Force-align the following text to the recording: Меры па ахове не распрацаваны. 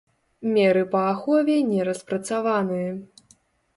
Меры 0.53 0.81
па 0.95 1.01
ахове 1.11 1.57
не 1.75 1.85
распрацаваны. 1.91 2.83